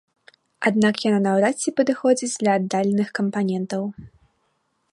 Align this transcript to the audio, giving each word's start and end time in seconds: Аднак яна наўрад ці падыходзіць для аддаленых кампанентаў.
Аднак 0.67 0.95
яна 1.07 1.19
наўрад 1.25 1.55
ці 1.65 1.73
падыходзіць 1.81 2.31
для 2.41 2.51
аддаленых 2.61 3.09
кампанентаў. 3.21 3.83